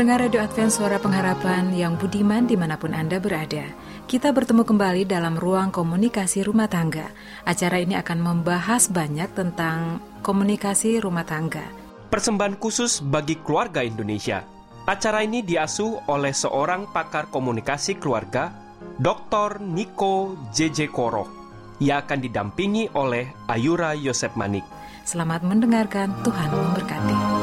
[0.00, 3.68] Pendengar Radio Advent Suara Pengharapan yang budiman di mana pun Anda berada,
[4.08, 7.12] kita bertemu kembali dalam ruang komunikasi rumah tangga.
[7.44, 11.68] Acara ini akan membahas banyak tentang komunikasi rumah tangga.
[12.08, 14.40] Persembahan khusus bagi keluarga Indonesia.
[14.88, 18.56] Acara ini diasuh oleh seorang pakar komunikasi keluarga,
[18.96, 19.60] Dr.
[19.60, 21.28] Niko JJ Koro.
[21.76, 24.64] Ia akan didampingi oleh Ayura Yosep Manik.
[25.04, 27.39] Selamat mendengarkan, Tuhan memberkati.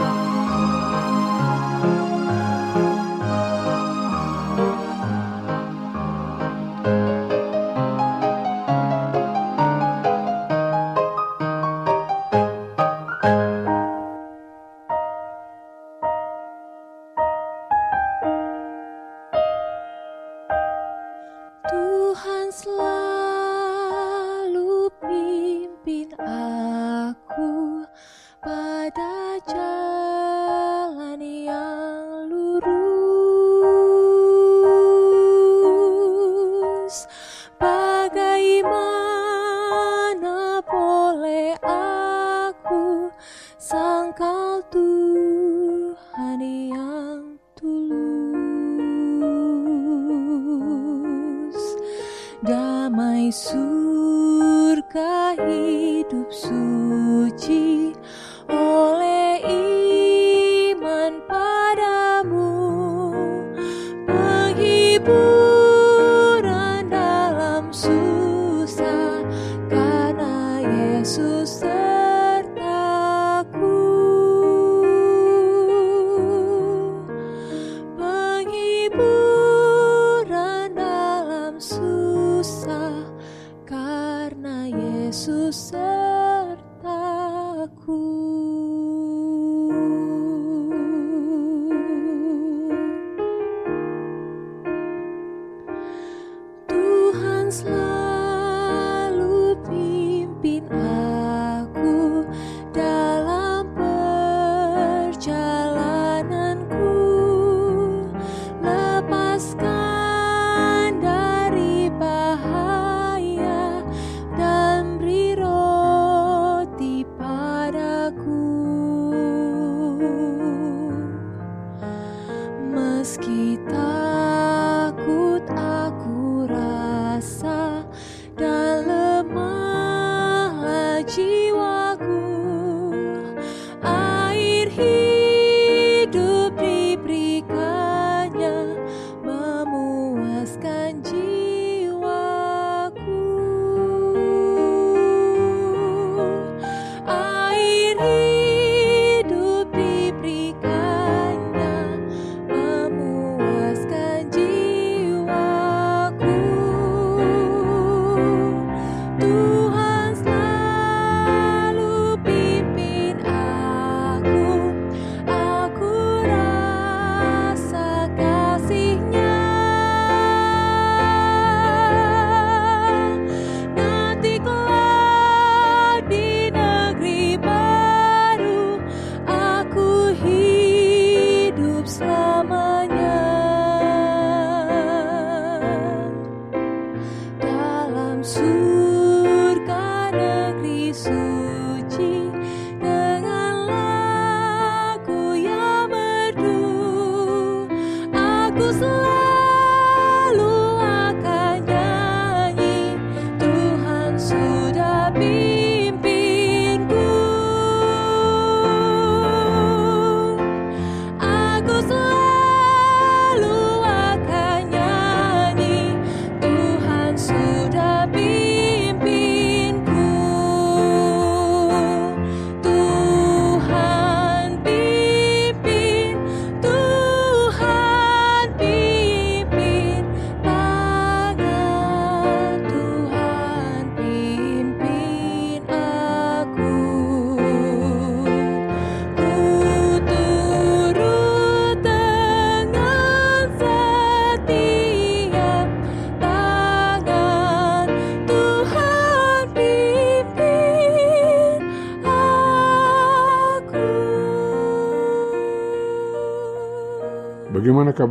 [53.32, 57.87] surga hidup suci.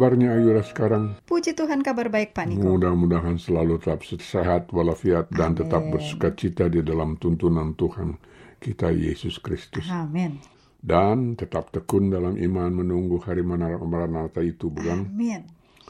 [0.06, 1.19] Kabarnya Ayura sekarang?
[1.26, 2.79] Puji Tuhan kabar baik Pak Niko.
[2.79, 8.14] Mudah-mudahan selalu tetap sehat walafiat dan tetap bersuka cita di dalam tuntunan Tuhan
[8.62, 9.91] kita Yesus Kristus.
[9.91, 10.38] Amin.
[10.79, 15.11] Dan tetap tekun dalam iman menunggu hari Maranatha itu, bukan?
[15.11, 15.43] Amin.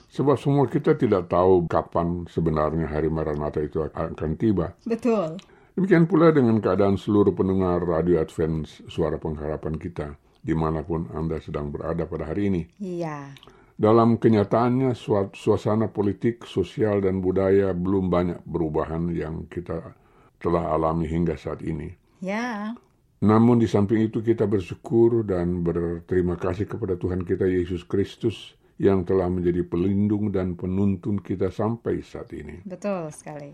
[0.09, 4.73] Sebab semua kita tidak tahu kapan sebenarnya hari Maranatha itu akan tiba.
[4.89, 5.37] Betul.
[5.77, 11.37] Demikian pula dengan keadaan seluruh pendengar Radio Advent Suara Pengharapan kita, di mana pun Anda
[11.37, 12.63] sedang berada pada hari ini.
[12.81, 13.37] Iya.
[13.77, 14.97] Dalam kenyataannya,
[15.37, 19.93] suasana politik, sosial, dan budaya belum banyak perubahan yang kita
[20.41, 21.93] telah alami hingga saat ini.
[22.25, 22.73] Ya.
[23.21, 29.05] Namun di samping itu kita bersyukur dan berterima kasih kepada Tuhan kita Yesus Kristus yang
[29.05, 32.61] telah menjadi pelindung dan penuntun kita sampai saat ini.
[32.65, 33.53] Betul sekali.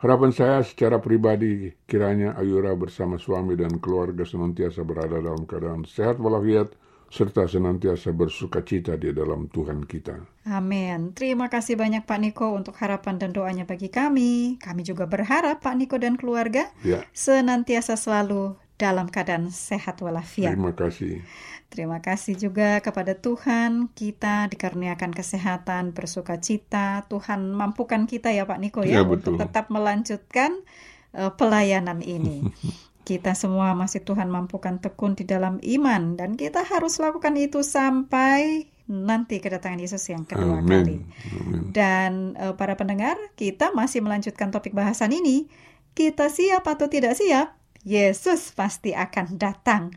[0.00, 6.18] Harapan saya secara pribadi kiranya Ayura bersama suami dan keluarga senantiasa berada dalam keadaan sehat
[6.18, 6.74] walafiat
[7.12, 10.16] serta senantiasa bersuka cita di dalam Tuhan kita.
[10.48, 11.12] Amin.
[11.12, 14.56] Terima kasih banyak Pak Niko untuk harapan dan doanya bagi kami.
[14.56, 20.56] Kami juga berharap Pak Niko dan keluarga Ya, senantiasa selalu dalam keadaan sehat walafiat.
[20.56, 21.20] terima kasih.
[21.68, 27.04] Terima kasih juga kepada Tuhan kita dikaruniakan kesehatan, bersuka cita.
[27.08, 30.64] Tuhan mampukan kita ya Pak Niko ya, Ya, untuk tetap melanjutkan
[31.12, 32.40] eh, pelayanan ini.
[33.02, 38.70] kita semua masih Tuhan mampukan tekun di dalam iman dan kita harus lakukan itu sampai
[38.90, 40.98] nanti kedatangan Yesus yang kedua kali.
[40.98, 41.06] Amin.
[41.38, 41.62] Amin.
[41.70, 45.46] Dan eh, para pendengar, kita masih melanjutkan topik bahasan ini.
[45.92, 47.61] Kita siap atau tidak siap?
[47.82, 49.90] Yesus pasti akan datang.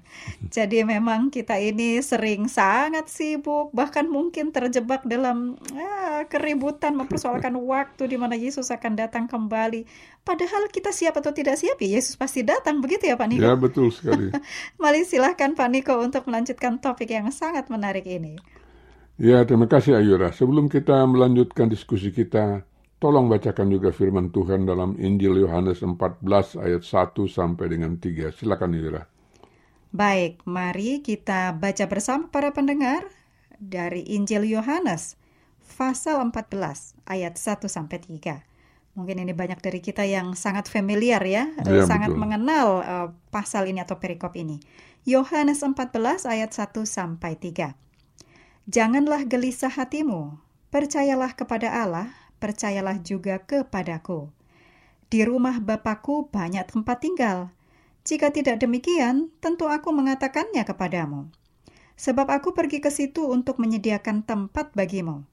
[0.50, 8.10] Jadi memang kita ini sering sangat sibuk, bahkan mungkin terjebak dalam ah, keributan mempersoalkan waktu
[8.10, 9.86] di mana Yesus akan datang kembali.
[10.26, 12.82] Padahal kita siap atau tidak siap, ya Yesus pasti datang.
[12.82, 13.46] Begitu ya Pak Niko?
[13.46, 14.34] Ya, betul sekali.
[14.82, 18.42] Mari silahkan Pak Niko untuk melanjutkan topik yang sangat menarik ini.
[19.22, 20.34] Ya, terima kasih Ayura.
[20.34, 22.66] Sebelum kita melanjutkan diskusi kita,
[23.06, 26.26] tolong bacakan juga firman Tuhan dalam Injil Yohanes 14
[26.58, 28.34] ayat 1 sampai dengan 3.
[28.34, 29.06] Silakan Ayura.
[29.94, 33.06] Baik, mari kita baca bersama para pendengar
[33.62, 35.22] dari Injil Yohanes
[35.78, 38.42] pasal 14 ayat 1 sampai 3.
[38.98, 42.26] Mungkin ini banyak dari kita yang sangat familiar ya, eh, Ya, sangat betul.
[42.26, 44.58] mengenal eh, pasal ini atau perikop ini.
[45.06, 47.78] Yohanes 14 ayat 1 sampai 3.
[48.66, 50.42] Janganlah gelisah hatimu,
[50.74, 54.30] percayalah kepada Allah, percayalah juga kepadaku.
[55.10, 57.54] Di rumah Bapakku banyak tempat tinggal.
[58.06, 61.30] Jika tidak demikian, tentu aku mengatakannya kepadamu.
[61.96, 65.24] Sebab aku pergi ke situ untuk menyediakan tempat bagimu.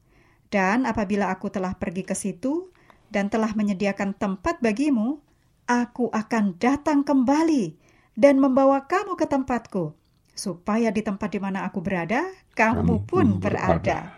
[0.53, 2.69] Dan apabila aku telah pergi ke situ
[3.09, 5.19] dan telah menyediakan tempat bagimu,
[5.65, 7.77] aku akan datang kembali
[8.13, 9.97] dan membawa kamu ke tempatku,
[10.33, 12.25] supaya di tempat di mana aku berada,
[12.57, 14.13] kamu pun berada.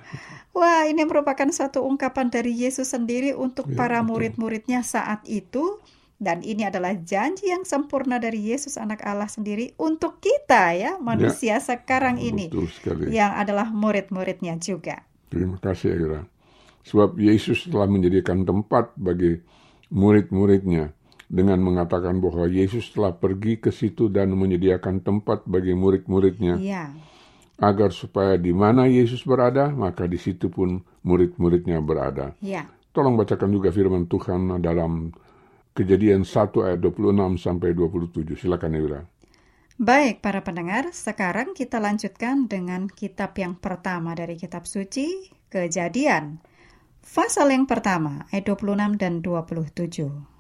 [0.55, 5.84] Wah, ini merupakan satu ungkapan dari Yesus sendiri untuk Ya, para murid-muridnya saat itu.
[6.15, 11.60] Dan ini adalah janji yang sempurna dari Yesus anak Allah sendiri untuk kita ya, manusia
[11.60, 12.48] sekarang ini.
[12.72, 13.12] Sekali.
[13.12, 15.03] Yang adalah murid-muridnya juga.
[15.27, 16.24] Terima kasih Ayura.
[16.88, 19.43] Sebab Yesus telah menjadikan tempat bagi
[19.91, 20.95] murid-muridnya
[21.25, 26.94] dengan mengatakan bahwa Yesus telah pergi ke situ dan menyediakan tempat bagi murid-muridnya Iya,
[27.58, 32.36] agar supaya di mana Yesus berada maka di situ pun murid-muridnya berada.
[32.44, 32.67] iya.
[32.96, 35.12] Tolong bacakan juga firman Tuhan dalam
[35.75, 38.39] Kejadian 1 ayat 26 sampai 27.
[38.39, 39.03] Silakan Ayura.
[39.75, 46.39] Baik, para pendengar, sekarang kita lanjutkan dengan kitab yang pertama dari kitab suci, Kejadian.
[47.03, 50.34] Pasal yang pertama, ayat 26 dan 27.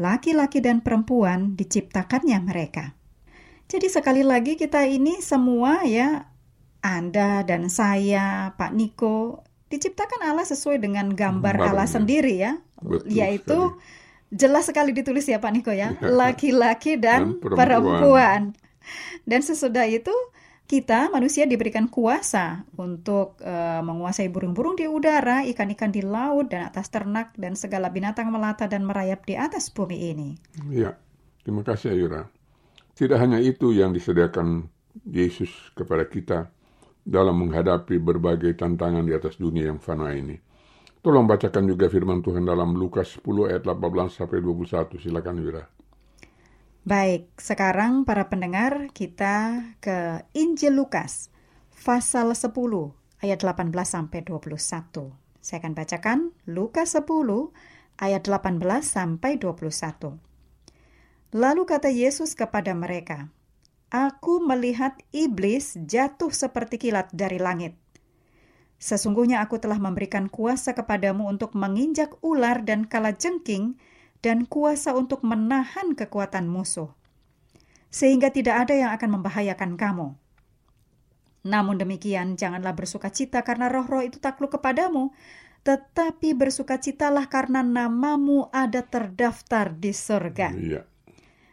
[0.00, 2.96] Laki-laki dan perempuan diciptakannya mereka.
[3.68, 6.28] Jadi sekali lagi kita ini semua ya
[6.80, 11.56] Anda dan saya, Pak Niko diciptakan Allah sesuai dengan gambar.
[11.56, 12.60] Allah sendiri ya.
[12.82, 14.34] Betul Yaitu sekali.
[14.34, 16.08] jelas sekali ditulis ya Pak Niko ya, Ya.
[16.08, 17.56] laki-laki dan, Dan perempuan.
[17.56, 18.40] perempuan.
[19.24, 20.12] Dan sesudah itu
[20.72, 26.88] kita manusia diberikan kuasa untuk eh, menguasai burung-burung di udara, ikan-ikan di laut dan atas
[26.88, 30.32] ternak dan segala binatang melata dan merayap di atas bumi ini.
[30.72, 30.96] Ya,
[31.44, 32.24] terima kasih Ayura.
[32.96, 34.64] Tidak hanya itu yang disediakan
[35.04, 36.48] Yesus kepada kita
[37.04, 40.40] dalam menghadapi berbagai tantangan di atas dunia yang fana ini.
[41.04, 44.96] Tolong bacakan juga firman Tuhan dalam Lukas 10 ayat 18 sampai 21.
[44.96, 45.81] Silakan Yura.
[46.82, 51.30] Baik, sekarang para pendengar kita ke Injil Lukas
[51.86, 52.50] pasal 10
[53.22, 55.14] ayat 18 sampai 21.
[55.38, 56.18] Saya akan bacakan
[56.50, 57.06] Lukas 10
[58.02, 60.18] ayat 18 sampai 21.
[61.38, 63.30] Lalu kata Yesus kepada mereka,
[63.94, 67.78] Aku melihat iblis jatuh seperti kilat dari langit.
[68.82, 73.78] Sesungguhnya aku telah memberikan kuasa kepadamu untuk menginjak ular dan kalajengking
[74.22, 76.94] dan kuasa untuk menahan kekuatan musuh.
[77.92, 80.16] Sehingga tidak ada yang akan membahayakan kamu.
[81.42, 85.10] Namun demikian, janganlah bersuka cita karena roh-roh itu takluk kepadamu,
[85.66, 90.48] tetapi bersukacitalah karena namamu ada terdaftar di surga.
[90.54, 90.82] Iya.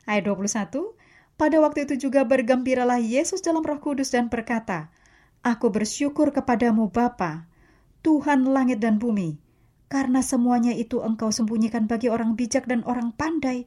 [0.05, 0.93] Ayat 21,
[1.37, 4.93] pada waktu itu juga bergembiralah Yesus dalam roh kudus dan berkata,
[5.41, 7.49] Aku bersyukur kepadamu Bapa,
[8.05, 9.39] Tuhan langit dan bumi,
[9.89, 13.65] karena semuanya itu engkau sembunyikan bagi orang bijak dan orang pandai,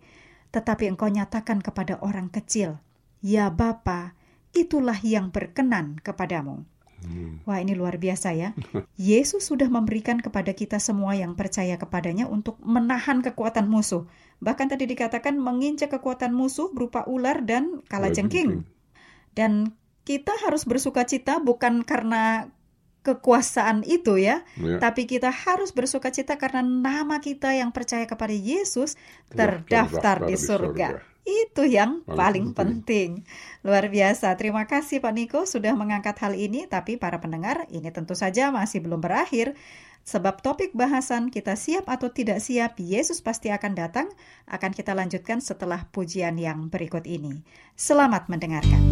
[0.54, 2.78] tetapi engkau nyatakan kepada orang kecil.
[3.18, 4.14] Ya Bapa,
[4.54, 6.62] itulah yang berkenan kepadamu.
[7.42, 8.54] Wah ini luar biasa ya.
[8.94, 14.06] Yesus sudah memberikan kepada kita semua yang percaya kepadanya untuk menahan kekuatan musuh.
[14.38, 18.62] Bahkan tadi dikatakan menginjak kekuatan musuh berupa ular dan kalajengking.
[19.34, 19.74] Dan
[20.06, 22.50] kita harus bersuka cita bukan karena
[23.02, 24.78] kekuasaan itu ya, Ya.
[24.78, 28.94] tapi kita harus bersuka cita karena nama kita yang percaya kepada Yesus
[29.30, 30.88] terdaftar terdaftar di di surga.
[30.96, 31.10] surga.
[31.22, 33.10] Itu yang Paling paling penting.
[33.62, 34.34] Luar biasa.
[34.34, 38.82] Terima kasih Pak Niko sudah mengangkat hal ini, tapi para pendengar, ini tentu saja masih
[38.82, 39.54] belum berakhir.
[40.02, 44.10] Sebab topik bahasan kita siap atau tidak siap, Yesus pasti akan datang,
[44.50, 47.46] akan kita lanjutkan setelah pujian yang berikut ini.
[47.78, 48.82] Selamat mendengarkan.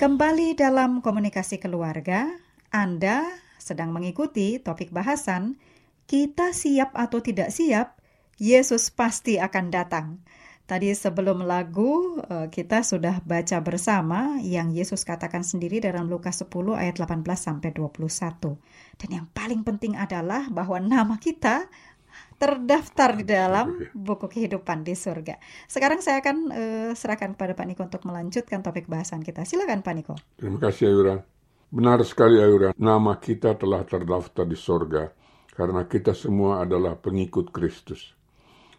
[0.00, 2.24] Kembali dalam komunikasi keluarga,
[2.72, 3.20] Anda
[3.60, 5.60] sedang mengikuti topik bahasan
[6.08, 8.00] kita siap atau tidak siap,
[8.40, 10.24] Yesus pasti akan datang.
[10.64, 16.48] Tadi sebelum lagu eh, kita sudah baca bersama yang Yesus katakan sendiri dalam Lukas 10
[16.80, 18.56] ayat 18 sampai 21.
[18.96, 21.68] Dan yang paling penting adalah bahwa nama kita
[22.40, 25.36] terdaftar di dalam buku kehidupan di surga.
[25.68, 29.44] Sekarang saya akan eh, serahkan kepada Pak Niko untuk melanjutkan topik bahasan kita.
[29.44, 30.16] Silakan Pak Niko.
[30.40, 31.20] Terima kasih Ayura.
[31.70, 35.12] Benar sekali Ayura, nama kita telah terdaftar di sorga
[35.54, 38.16] karena kita semua adalah pengikut Kristus.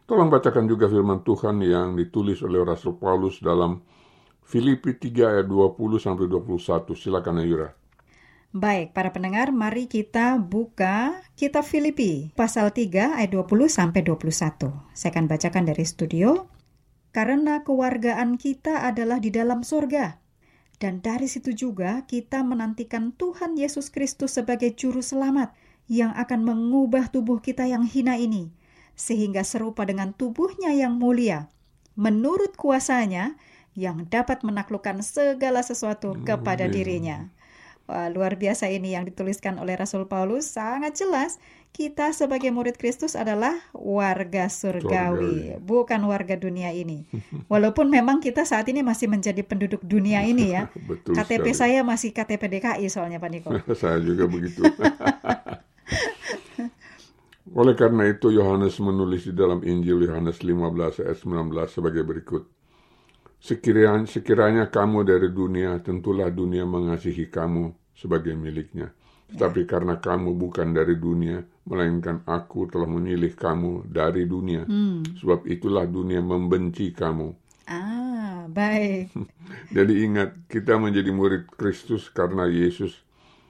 [0.10, 3.80] Tolong bacakan juga firman Tuhan yang ditulis oleh Rasul Paulus dalam
[4.44, 6.92] Filipi 3 ayat 20 sampai 21.
[6.98, 7.72] Silakan Ayura.
[8.52, 14.76] Baik, para pendengar, mari kita buka kitab Filipi pasal 3 ayat 20 sampai 21.
[14.92, 16.52] Saya akan bacakan dari studio.
[17.16, 20.20] Karena kewargaan kita adalah di dalam surga.
[20.84, 25.56] Dan dari situ juga kita menantikan Tuhan Yesus Kristus sebagai juru selamat
[25.88, 28.52] yang akan mengubah tubuh kita yang hina ini
[29.00, 31.48] sehingga serupa dengan tubuhnya yang mulia
[31.96, 33.40] menurut kuasanya
[33.80, 37.32] yang dapat menaklukkan segala sesuatu kepada dirinya.
[37.92, 41.44] Wah, luar biasa ini yang dituliskan oleh Rasul Paulus sangat jelas.
[41.76, 45.60] Kita sebagai murid Kristus adalah warga surgawi, Surgawi.
[45.60, 47.04] bukan warga dunia ini.
[47.52, 50.72] Walaupun memang kita saat ini masih menjadi penduduk dunia ini ya.
[50.88, 51.60] Betul KTP sekali.
[51.76, 53.52] saya masih KTP DKI soalnya Pak Niko.
[53.84, 54.64] Saya juga begitu.
[57.60, 62.48] Oleh karena itu Yohanes menulis di dalam Injil Yohanes 15 ayat 19 sebagai berikut.
[63.44, 68.90] Sekiranya, sekiranya kamu dari dunia, tentulah dunia mengasihi kamu sebagai miliknya.
[69.32, 74.66] Tetapi karena kamu bukan dari dunia, melainkan aku telah memilih kamu dari dunia.
[75.22, 77.32] Sebab itulah dunia membenci kamu.
[77.70, 79.14] Ah, baik.
[79.76, 83.00] Jadi ingat, kita menjadi murid Kristus karena Yesus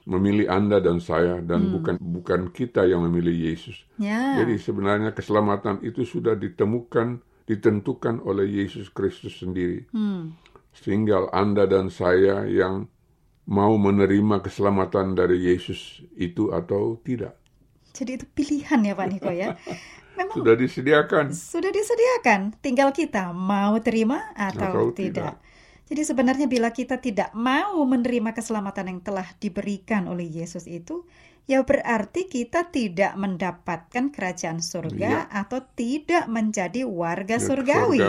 [0.02, 3.86] memilih Anda dan saya dan bukan bukan kita yang memilih Yesus.
[3.98, 4.38] Ya.
[4.42, 9.86] Jadi sebenarnya keselamatan itu sudah ditemukan, ditentukan oleh Yesus Kristus sendiri.
[9.94, 10.34] Hmm.
[10.74, 12.90] Tinggal Anda dan saya yang
[13.46, 17.34] mau menerima keselamatan dari Yesus itu atau tidak.
[17.92, 19.48] Jadi itu pilihan ya Pak Niko ya.
[20.18, 21.26] Memang Sudah disediakan.
[21.52, 25.32] sudah disediakan, tinggal kita mau terima atau, Atau tidak.
[25.32, 25.34] tidak.
[25.88, 31.04] Jadi sebenarnya bila kita tidak mau menerima keselamatan yang telah diberikan oleh Yesus itu,
[31.50, 38.00] ya berarti kita tidak mendapatkan kerajaan surga atau tidak menjadi warga Ya, surgawi.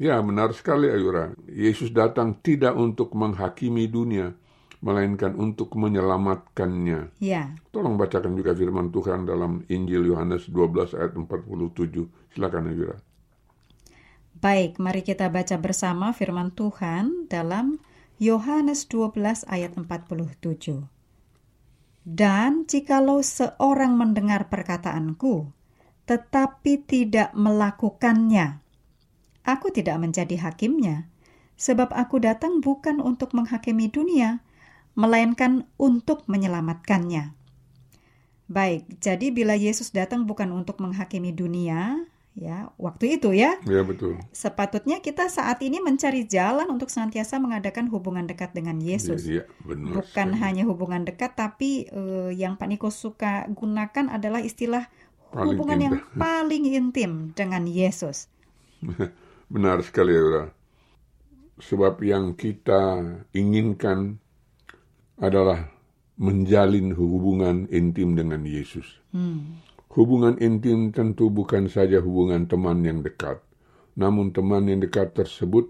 [0.00, 1.36] Ya, benar sekali Ayura.
[1.44, 4.32] Yesus datang tidak untuk menghakimi dunia,
[4.80, 7.20] melainkan untuk menyelamatkannya.
[7.20, 12.08] Ya, Tolong bacakan juga firman Tuhan dalam Injil Yohanes 12 ayat 47.
[12.32, 12.96] Silakan Ayura.
[14.40, 17.76] baik, mari kita baca bersama firman Tuhan dalam
[18.16, 20.88] Yohanes 12 ayat 47.
[22.08, 25.52] Dan jikalau seorang mendengar perkataanku,
[26.08, 28.59] tetapi tidak melakukannya,
[29.44, 31.08] aku tidak menjadi hakimnya,
[31.56, 34.40] sebab aku datang bukan untuk menghakimi dunia,
[34.96, 37.36] melainkan untuk menyelamatkannya.
[38.50, 42.02] Baik, jadi bila Yesus datang bukan untuk menghakimi dunia,
[42.34, 44.18] ya, waktu itu ya, Ya betul.
[44.34, 49.22] sepatutnya kita saat ini mencari jalan untuk senantiasa mengadakan hubungan dekat dengan Yesus.
[49.22, 50.02] Iya, benar.
[50.02, 50.42] Bukan sekali.
[50.42, 54.90] hanya hubungan dekat, tapi eh, yang Pak Niko suka gunakan adalah istilah
[55.30, 56.18] Paling hubungan yang indah.
[56.26, 58.26] paling intim dengan Yesus.
[59.50, 60.54] Benar sekali Ayura.
[61.58, 63.02] Sebab yang kita
[63.34, 64.22] inginkan
[65.18, 65.68] adalah
[66.14, 68.86] menjalin hubungan intim dengan Yesus.
[69.90, 73.42] Hubungan intim tentu bukan saja hubungan teman yang dekat,
[73.98, 75.66] namun teman yang dekat tersebut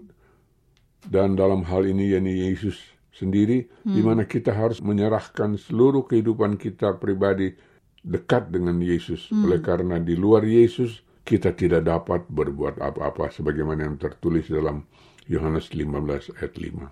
[1.09, 2.77] dan dalam hal ini yakni Yesus
[3.11, 7.57] sendiri, di mana kita harus menyerahkan seluruh kehidupan kita pribadi
[8.05, 9.27] dekat dengan Yesus.
[9.33, 14.85] Oleh karena di luar Yesus kita tidak dapat berbuat apa-apa sebagaimana yang tertulis dalam
[15.29, 16.89] Yohanes 15 ayat 5.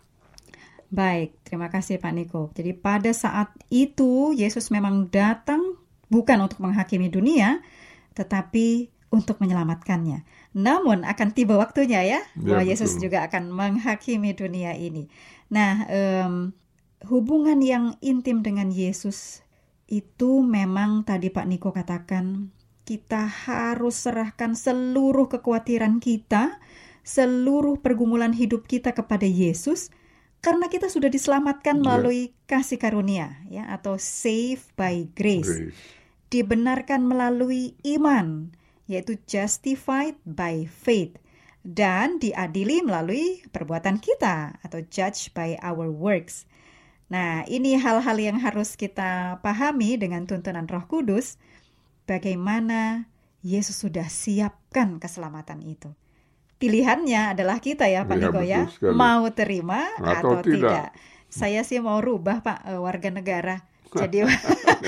[0.89, 2.49] Baik, terima kasih Pak Niko.
[2.57, 5.77] Jadi pada saat itu Yesus memang datang
[6.09, 7.61] bukan untuk menghakimi dunia,
[8.17, 10.25] tetapi untuk menyelamatkannya.
[10.57, 13.09] Namun akan tiba waktunya ya, Ya, bahwa Yesus betul.
[13.09, 15.09] juga akan menghakimi dunia ini.
[15.53, 16.53] Nah, em,
[17.05, 19.45] hubungan yang intim dengan Yesus
[19.89, 22.53] itu memang tadi Pak Niko katakan
[22.89, 26.57] kita harus serahkan seluruh kekhawatiran kita,
[27.05, 29.93] seluruh pergumulan hidup kita kepada Yesus
[30.41, 31.81] karena kita sudah diselamatkan Ya.
[31.85, 35.69] melalui kasih karunia ya atau save by grace.
[35.69, 35.77] Grace.
[36.33, 38.57] Dibenarkan melalui iman
[38.89, 41.21] yaitu justified by faith
[41.61, 46.49] dan diadili melalui perbuatan kita atau judge by our works.
[47.13, 51.37] Nah, ini hal-hal yang harus kita pahami dengan tuntunan Roh Kudus
[52.09, 53.05] bagaimana
[53.45, 55.93] Yesus sudah siapkan keselamatan itu.
[56.57, 60.57] Pilihannya adalah kita ya Pak Iya, Niko ya, mau terima Atau atau, tidak.
[60.59, 60.89] tidak.
[61.29, 64.17] Saya sih mau rubah Pak eh, warga negara jadi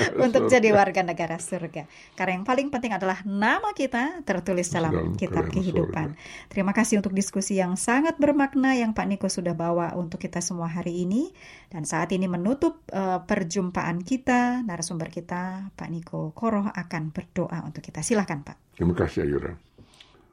[0.24, 1.86] untuk jadi warga negara surga.
[2.16, 6.14] Karena yang paling penting adalah nama kita tertulis dalam Dalam kitab kehidupan.
[6.48, 10.68] Terima kasih untuk diskusi yang sangat bermakna yang Pak Niko sudah bawa untuk kita semua
[10.68, 11.30] hari ini.
[11.72, 17.80] Dan saat ini menutup eh, perjumpaan kita, narasumber kita Pak Niko Koroh akan berdoa untuk
[17.84, 18.04] kita.
[18.04, 18.76] Silahkan Pak.
[18.76, 19.52] Terima kasih Ayura.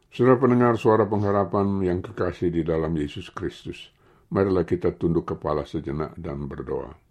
[0.09, 3.93] Saudara pendengar suara pengharapan yang kekasih di dalam Yesus Kristus.
[4.33, 7.08] Marilah kita tunduk kepala sejenak dan berdoa.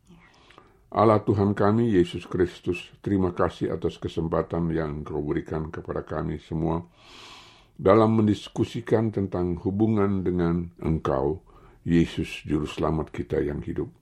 [0.88, 6.80] Allah Tuhan kami, Yesus Kristus, terima kasih atas kesempatan yang kau berikan kepada kami semua
[7.76, 11.44] dalam mendiskusikan tentang hubungan dengan Engkau,
[11.84, 13.92] Yesus Juru Selamat kita yang hidup.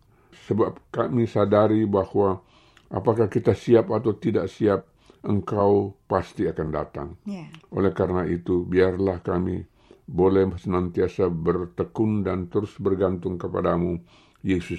[0.46, 2.38] Sebab kami sadari bahwa
[2.86, 4.86] apakah kita siap atau tidak siap,
[5.26, 7.18] Engkau pasti akan datang.
[7.26, 7.50] Ya.
[7.74, 9.66] Oleh karena itu, biarlah kami
[10.06, 13.98] boleh senantiasa bertekun dan terus bergantung kepadamu,
[14.46, 14.78] Yesus,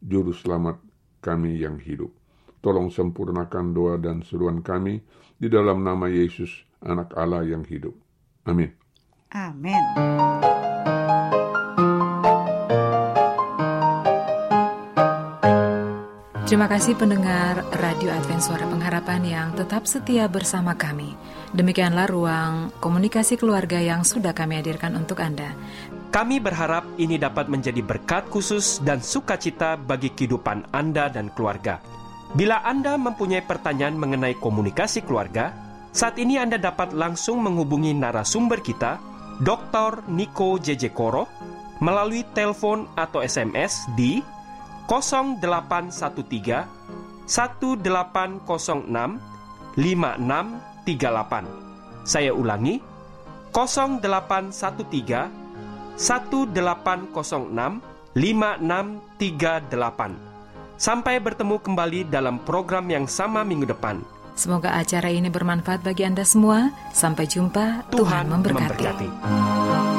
[0.00, 0.93] Juru Selamat
[1.24, 2.12] kami yang hidup.
[2.60, 5.00] Tolong sempurnakan doa dan seruan kami
[5.40, 7.96] di dalam nama Yesus, Anak Allah yang hidup.
[8.44, 8.68] Amin.
[9.32, 9.80] Amin.
[16.44, 21.16] Terima kasih pendengar Radio Advent Suara Pengharapan yang tetap setia bersama kami.
[21.56, 25.56] Demikianlah ruang komunikasi keluarga yang sudah kami hadirkan untuk Anda.
[26.14, 31.82] Kami berharap ini dapat menjadi berkat khusus dan sukacita bagi kehidupan Anda dan keluarga.
[32.38, 35.50] Bila Anda mempunyai pertanyaan mengenai komunikasi keluarga,
[35.90, 39.02] saat ini Anda dapat langsung menghubungi narasumber kita,
[39.42, 40.06] Dr.
[40.06, 41.26] Niko JJ Koro,
[41.82, 44.22] melalui telepon atau SMS di
[44.86, 47.82] 0813 1806
[49.74, 52.06] 5638.
[52.06, 52.78] Saya ulangi,
[53.50, 55.43] 0813
[55.96, 57.80] 1806
[58.14, 60.34] 5638.
[60.74, 64.02] Sampai bertemu kembali dalam program yang sama minggu depan.
[64.34, 66.74] Semoga acara ini bermanfaat bagi Anda semua.
[66.90, 67.86] Sampai jumpa.
[67.94, 68.82] Tuhan, memberkati.
[68.82, 69.93] memberkati.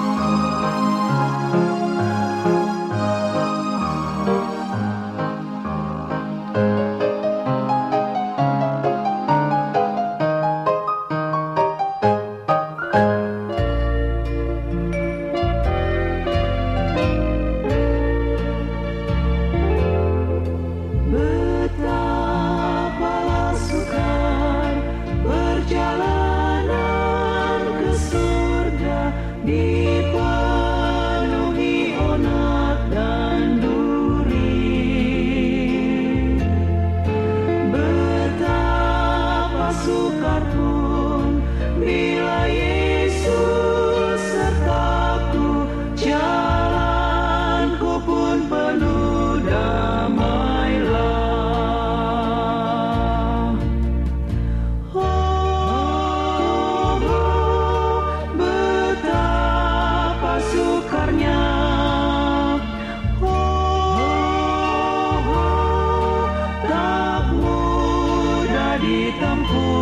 [68.85, 69.75] Ditempuh.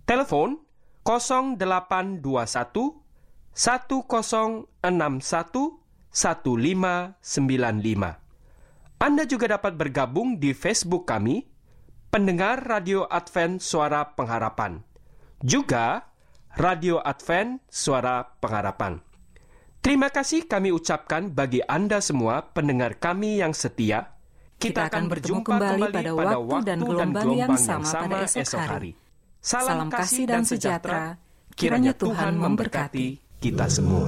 [0.10, 0.58] Telepon
[1.06, 2.98] 0821
[3.54, 5.83] 1061
[6.14, 7.26] 1595.
[9.02, 11.44] Anda juga dapat bergabung di Facebook kami,
[12.14, 14.80] pendengar Radio Advent Suara Pengharapan.
[15.42, 16.08] Juga
[16.56, 19.02] Radio Advent Suara Pengharapan.
[19.84, 24.16] Terima kasih kami ucapkan bagi Anda semua pendengar kami yang setia
[24.56, 28.96] Kita akan bertemu kembali pada waktu dan gelombang yang sama pada esok hari.
[29.44, 31.20] Salam kasih dan sejahtera.
[31.52, 34.08] Kiranya Tuhan memberkati kita semua.